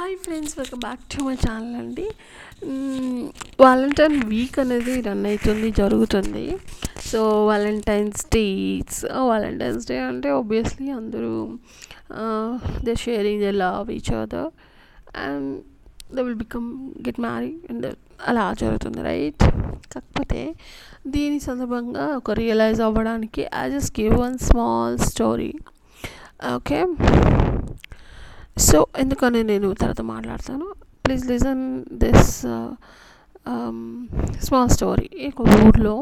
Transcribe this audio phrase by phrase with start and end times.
[0.00, 2.04] Hi friends welcome back to my channel అండి.
[3.62, 6.44] Valentine week అనేది run అవుతుంది జరుగుతుంది.
[7.08, 9.00] So Valentine's days
[9.30, 11.34] Valentine's day అంటే ఆబ్వియస్లీ అందరూ
[12.86, 14.48] they sharing the love each other
[15.24, 15.50] and
[16.14, 16.70] they will become
[17.08, 17.88] get marry and
[18.32, 19.44] అలా జరుగుతుంది right
[19.94, 20.42] కాకపోతే
[21.16, 25.52] దీని సందర్భంగా ఒక రియలైజ్ అవ్వడానికి I just give one small story
[26.56, 26.80] okay
[28.68, 30.66] so ఎందుకని నేను తర్వాత మాట్లాడతాను.
[31.06, 31.62] Please listen
[32.02, 32.34] this
[34.46, 35.94] small story ఒక ఊర్లో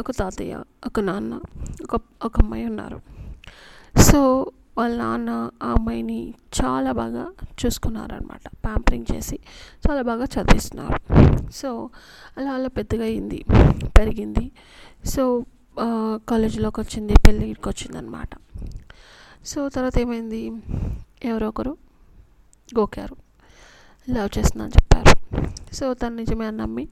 [0.00, 0.54] ఒక తాతయ్య
[0.86, 1.34] ఒక నాన్న
[1.84, 2.98] ఒక ఒక అమ్మాయి ఉన్నారు.
[4.08, 4.20] సో
[4.78, 5.30] వాళ్ళ నాన్న
[5.62, 6.18] ఆ అమ్మాయిని
[6.58, 7.24] చాలా బాగా
[7.60, 9.36] చూసుకున్నారనమాట ప్యాంపరింగ్ చేసి
[9.84, 10.98] చాలా బాగా చదివిస్తున్నారు.
[11.60, 11.68] సో
[12.38, 13.40] అలా అలా పెద్దగా అయింది
[13.98, 14.44] పెరిగింది.
[15.14, 15.22] సో
[16.30, 18.32] కాలేజీలోకి వచ్చింది పెళ్ళికి వచ్చింది అనమాట
[19.46, 20.42] సో తర్వాత ఏమైంది?
[21.30, 21.72] ఎవరో ఒకరు
[22.78, 23.16] గోకారు.
[24.14, 25.10] లవ్ చేస్తుందని చెప్పారు.
[25.74, 26.84] సో తను నిజమే అని నమ్మి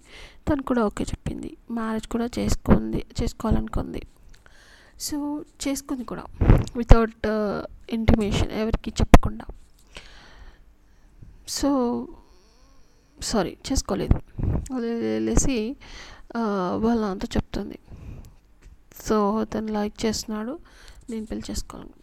[0.48, 1.50] తను కూడా ఓకే చెప్పింది.
[1.70, 4.02] మ్యారేజ్ కూడా చేసుకుంది చేసుకోవాలనుకుంది.
[5.06, 5.16] సో
[5.62, 6.24] చేసుకుంది కూడా
[6.76, 7.26] వితౌట్
[7.96, 9.44] ఇంటిమేషన్ uh, ఎవరికి చెప్పకుండా.
[11.48, 11.70] సో
[13.22, 14.18] సారీ చేసుకోలేదు.
[14.74, 15.76] వదిలేసి
[16.36, 17.78] uh, వాళ్ళ అంతా చెప్తుంది.
[19.06, 20.54] సో తను లైక్ చేస్తున్నాడు
[21.10, 21.94] నేను పెళ్ళి చేసుకోవాలి.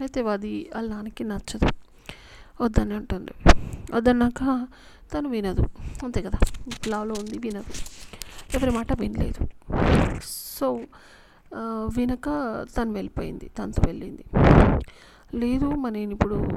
[0.00, 1.68] అయితే అది వాళ్ళ నాన్నకి నచ్చదు.
[2.60, 3.30] వద్దని అంటుంది.
[3.94, 4.66] వద్దన్నాక
[5.14, 5.62] తను వినదు.
[6.04, 6.38] అంతే కదా?
[6.88, 7.72] లాలో ఉంది వినదు.
[8.56, 9.48] ఎవరి మాట వినలేదు.
[10.24, 10.80] సో
[11.98, 12.28] వినక
[12.76, 14.24] తను వెళ్ళిపోయింది తనతో వెళ్ళింది.
[15.34, 16.48] లేదు మరి నేను ఇప్పుడు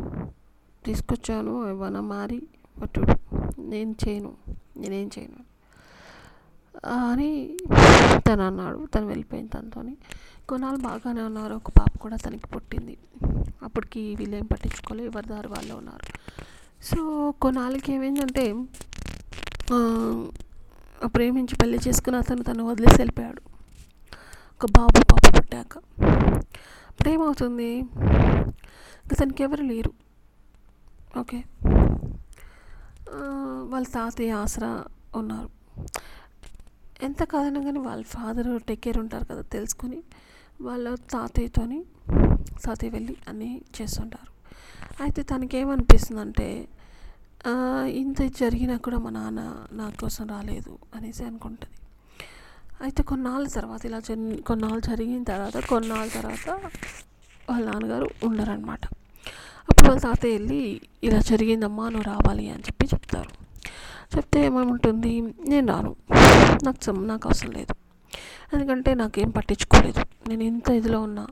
[0.86, 2.42] తీసుకొచ్చాను ఏమైనా మారి
[2.82, 3.08] పట్టుడు
[3.62, 4.34] నేను చేయను
[4.78, 5.50] నేనేం చేయను
[7.10, 7.58] అని.
[8.28, 8.88] తను అన్నాడు.
[8.96, 9.84] తను వెళ్ళిపోయింది తనతో
[10.50, 11.54] కొన్నాళ్ళు బాగానే ఉన్నారు.
[11.54, 12.98] ఒక పాప కూడా తనకి పుట్టింది.
[13.64, 16.06] అప్పటికి వీళ్ళేం పట్టించుకోలేదు ఎవరి దారి వాళ్ళు ఉన్నారు.
[16.90, 17.00] సో
[17.44, 18.46] కొన్నాళ్ళకి ఏమైందంటే
[21.16, 23.42] ప్రేమించి పెళ్ళి చేసుకున్న అతను తను వదిలేసి వెళ్ళిపోయాడు.
[24.56, 25.74] ఒక బాబు పాప పుట్టాక.
[26.92, 27.70] ఇప్పుడు ఏమవుతుంది
[29.04, 29.92] అతనికి తనకి ఎవరు లేరు.
[31.20, 31.40] ఓకే.
[33.72, 34.72] వాళ్ళ తాతయ్య ఆసరా
[35.20, 35.50] ఉన్నారు.
[37.08, 40.00] ఎంత కాదన్నా కానీ వాళ్ళ ఫాదర్ టేక్ కేర్ ఉంటారు కదా తెలుసుకొని
[40.68, 41.80] వాళ్ళ తాతయ్యతోని
[42.66, 44.30] తాతయ్య వెళ్ళి అన్నీ చేస్తుంటారు.
[45.04, 46.50] అయితే తనకేమనిపిస్తుందంటే
[48.02, 49.42] ఇంత జరిగినా కూడా మా నాన్న
[49.72, 51.76] నా కోసం రాలేదు అనేసి అనుకుంటుంది.
[52.84, 56.48] అయితే కొన్నాళ్ళ తర్వాత ఇలా జరి కొన్నాళ్ళు జరిగిన తర్వాత కొన్నాళ్ళ తర్వాత
[57.50, 58.86] వాళ్ళ నాన్నగారు ఉండరనమాట
[59.70, 63.32] అప్పుడు వాళ్ళ తాతయ్య వెళ్ళి ఇలా జరిగిందమ్మా నువ్వు రావాలి అని చెప్పి చెప్తారు.
[64.16, 65.92] చెప్తే ఏమేముంటుంది నేను రాను.
[66.64, 67.74] నాకు నాకు అవసరం లేదు.
[68.54, 70.02] ఎందుకంటే నాకేం పట్టించుకోలేదు.
[70.30, 71.26] నేను ఇంత ఇదిలో ఉన్నా.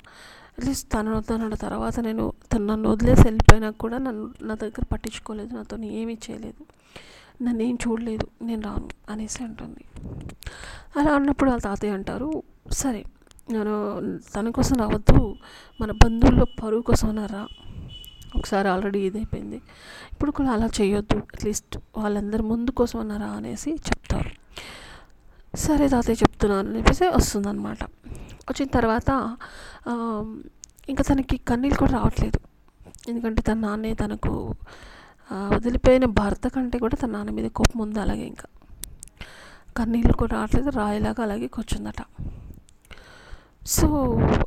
[0.57, 5.53] అట్లీస్ట్ తను తన తర్వాత నేను తను నన్ను వదిలేసి వెళ్ళిపోయినా కూడా నన్ను నా దగ్గర పట్టించుకోలేదు.
[5.53, 6.65] నాతో ఏమీ చేయలేదు.
[7.43, 8.27] నన్ను ఏం చూడలేదు.
[8.41, 9.83] నేను రాను అనేసి అంటుంది.
[10.99, 13.03] అలా అన్నప్పుడు వాళ్ళ తాతయ్య అంటారు సరే
[13.51, 13.73] నేను
[14.35, 15.35] తన కోసం రావద్దు.
[15.81, 17.47] మన బంధువుల్లో పరువు కోసం రా.
[18.35, 19.61] ఒకసారి ఆల్రెడీ ఇదైపోయింది.
[20.11, 21.17] ఇప్పుడు కూడా అలా చేయొద్దు.
[21.17, 24.29] అట్లీస్ట్ వాళ్ళందరి ముందు కోసం అన్నారా అనేసి చెప్తారు.
[25.57, 27.77] సరే తాతయ్య చెప్తున్నాను అని చెప్పేసి వస్తుందన్నమాట.
[28.49, 29.09] వచ్చిన తర్వాత
[30.91, 32.39] ఇంకా తనకి కన్నీళ్ళు కూడా రావట్లేదు.
[33.09, 34.33] ఎందుకంటే తన నాన్నే తనకు
[35.55, 38.47] వదిలిపోయిన భర్త కంటే కూడా తన నాన్న మీద కోపం ఉంది అలాగే ఇంకా.
[39.77, 42.01] కన్నీళ్ళు కూడా రావట్లేదు రాయిలాగా అలాగే కూర్చుందట.
[43.75, 43.87] సో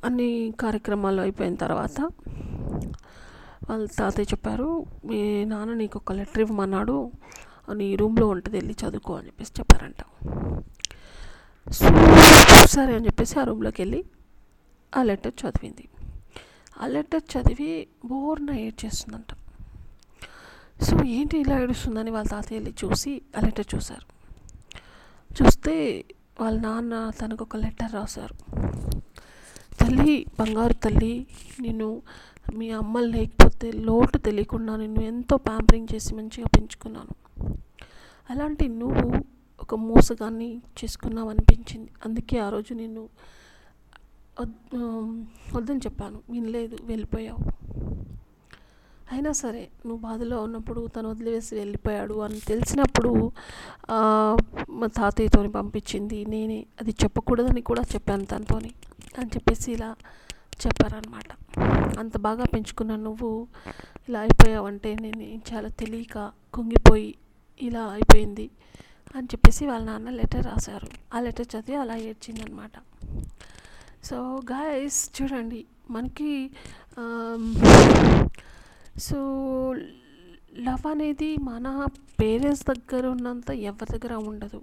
[0.06, 0.30] అన్ని
[0.62, 1.98] కార్యక్రమాలు అయిపోయిన తర్వాత
[3.68, 4.68] వాళ్ళ తాతయ్య చెప్పారు
[5.08, 5.18] మీ
[5.52, 6.96] నాన్న నీకు ఒక లెటర్ ఇవ్వమన్నాడు
[7.80, 10.00] నీ రూమ్లో ఉంటుంది వెళ్ళి చదువుకో అని చెప్పేసి చెప్పారంట.
[11.72, 14.04] సరే అని చెప్పేసి ఆ రూమ్లోకి వెళ్ళి
[14.97, 15.88] ఆ లెటర్ చదివింది.
[16.82, 19.32] ఆ లెటర్ చదివి బోర్న ఏడ్చేస్తుందంట
[20.84, 24.06] సో ఏంటి ఇలా ఏడుస్తుందని వాళ్ళ తాతయ్య వెళ్ళి చూసి ఆ లెటర్ చూశారు.
[25.30, 26.04] చూస్తే
[26.41, 28.34] వాళ్ళ నాన్న తనకు ఒక లెటర్ రాశారు.
[29.80, 31.26] తల్లి బంగారు తల్లి
[31.60, 32.03] నేను
[32.54, 37.15] మీ అమ్మ లేకపోతే లోటు తెలియకుండా నిన్ను ఎంతో ప్యాంపరింగ్ చేసి మంచిగా పెంచుకున్నాను.
[38.30, 39.24] అలాంటి నువ్వు
[39.60, 43.03] ఒక మోసగాన్ని చేసుకున్నావు అనిపించింది అందుకే ఆ రోజు నేను
[45.57, 46.18] వద్దని చెప్పాను.
[46.33, 47.42] వినలేదు వెళ్ళిపోయావు.
[49.12, 53.10] అయినా సరే నువ్వు బాధలో ఉన్నప్పుడు తను వదిలివేసి వెళ్ళిపోయాడు అని తెలిసినప్పుడు
[54.80, 56.18] మా తాతయ్యతో పంపించింది.
[56.33, 58.71] నేనే అది చెప్పకూడదని కూడా చెప్పాను తనతోని
[59.18, 59.91] అని చెప్పేసి ఇలా
[60.63, 61.30] చెప్పారనమాట
[62.01, 63.30] అంత బాగా పెంచుకున్న నువ్వు
[64.09, 66.18] ఇలా అయిపోయావంటే నేను చాలా తెలియక
[66.54, 67.10] కుంగిపోయి
[67.60, 68.47] ఇలా అయిపోయింది.
[69.16, 70.89] అని చెప్పేసి వాళ్ళ నాన్న లెటర్ రాశారు.
[71.15, 72.72] ఆ లెటర్ చదివి అలా ఏడ్చిందనమాట.
[74.04, 75.65] సో గాయస్ చూడండి.
[75.91, 76.51] మనకి
[78.98, 79.18] సో
[80.59, 81.86] లవ్ అనేది మన
[82.22, 84.60] పేరెంట్స్ దగ్గర ఉన్నంత ఎవరి దగ్గర ఉండదు.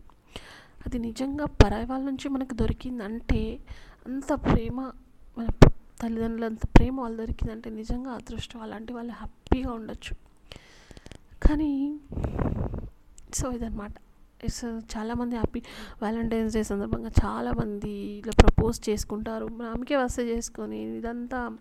[0.86, 3.60] అది నిజంగా పరాయి వాళ్ళ నుంచి మనకు దొరికిందంటే
[4.08, 4.92] అంత ప్రేమ
[5.38, 5.48] మన
[6.02, 8.62] తల్లిదండ్రులు అంత ప్రేమ వాళ్ళు దొరికిందంటే నిజంగా అదృష్టం.
[8.62, 10.14] అలాంటి వాళ్ళు హ్యాపీగా ఉండొచ్చు.
[11.48, 12.00] కానీ
[13.34, 13.92] సో ఇదనమాట.
[14.44, 14.66] ఇట్స్
[14.98, 15.60] చాలామంది హ్యాపీ
[16.02, 19.46] వ్యాలంటైన్స్ డే సందర్భంగా చాలామంది ఇలా ప్రపోజ్ చేసుకుంటారు.
[19.46, 21.52] ఆమెకే వస్తే చేసుకొని ఇదంతా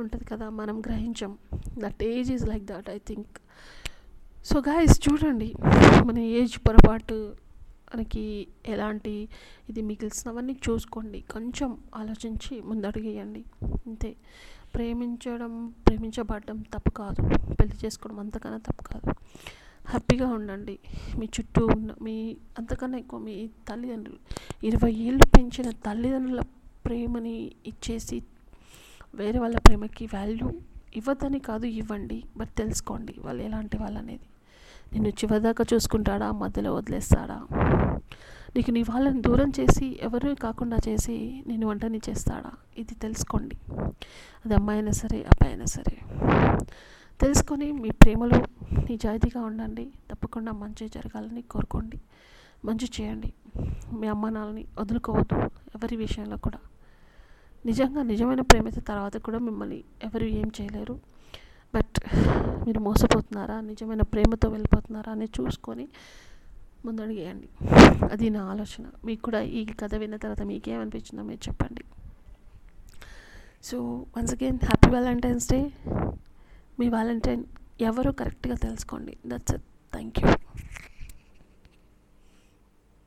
[0.00, 1.38] ఉంటుంది కదా మనం గ్రహించం.
[1.78, 3.38] That age is like that I think
[4.44, 5.54] so guys చూడండి
[6.04, 7.36] మన ఏజ్ పొరపాటు
[7.94, 9.28] మనకి ఎలాంటి
[9.68, 11.24] ఇది మిగిలిసినవన్నీ చూసుకోండి.
[11.30, 13.44] కొంచెం ఆలోచించి ముందడుగేయండి.
[13.64, 14.16] అంతే.
[14.74, 17.22] ప్రేమించడం ప్రేమించబడడం తప్పు కాదు.
[17.54, 19.14] పెళ్ళి చేసుకోవడం అంతకన్నా తప్పు కాదు.
[19.96, 20.78] హ్యాపీగా ఉండండి.
[21.18, 24.18] మీ చుట్టూ ఉన్న మీ అంతకన్నా ఎక్కువ మీ తల్లిదండ్రులు
[24.66, 26.40] ఇరవై ఏళ్ళు పెంచిన తల్లిదండ్రుల
[26.86, 28.22] ప్రేమని ఇచ్చేసి
[29.14, 30.52] వేరే వాళ్ళ ప్రేమకి వాల్యూ
[30.96, 32.24] ఇవ్వదని కాదు ఇవ్వండి.
[32.36, 34.26] బట్ తెలుసుకోండి వాళ్ళు ఎలాంటి వాళ్ళు అనేది.
[34.92, 36.32] నిన్ను చివరిదాకా చూసుకుంటాడా?
[36.32, 37.46] మధ్యలో వదిలేస్తాడా?
[38.56, 42.50] నీకు నీ వాళ్ళని దూరం చేసి ఎవరు కాకుండా చేసి నేను వంటని చేస్తాడా?
[42.78, 43.56] ఇది తెలుసుకోండి.
[44.44, 45.96] అది అమ్మాయి అయినా సరే అబ్బాయి అయినా సరే.
[47.20, 48.38] తెలుసుకొని మీ ప్రేమలో
[48.90, 49.90] నిజాయితీగా ఉండండి.
[50.10, 52.00] తప్పకుండా మంచి జరగాలని కోరుకోండి.
[52.64, 53.32] మంచి చేయండి.
[53.96, 55.38] మీ అమ్మానాలని నాన్నని వదులుకోవద్దు.
[55.74, 56.58] ఎవరి విషయంలో కూడా.
[57.66, 61.00] నిజంగా నిజమైన ప్రేమ అయితే తర్వాత కూడా మిమ్మల్ని ఎవరు ఏం చేయలేరు.
[61.74, 62.00] బట్
[62.66, 63.60] మీరు మోసపోతున్నారా?
[63.60, 65.12] నిజమైన ప్రేమతో వెళ్ళిపోతున్నారా?
[65.12, 65.88] అని చూసుకొని
[66.84, 67.48] ముందడిగేయండి.
[68.12, 68.84] అది నా ఆలోచన.
[69.04, 71.84] మీకు కూడా ఈ కథ విన్న తర్వాత మీకేమనిపించిందో మీరు చెప్పండి.
[73.62, 75.72] So once again happy Valentine's day
[76.80, 77.44] మీ వ్యాలంటైన్
[77.80, 79.16] ఎవరో కరెక్ట్గా తెలుసుకోండి.
[79.26, 80.26] That's it thank you